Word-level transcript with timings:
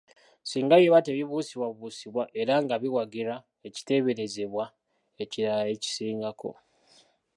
Singa 0.49 0.73
biba 0.81 0.99
tebibuusibwabuusibwa 1.05 2.23
era 2.41 2.55
nga 2.63 2.75
biwagira 2.83 3.33
ekiteeberezebwa 3.67 4.65
ekirala 5.23 5.65
ekisingako. 5.75 6.51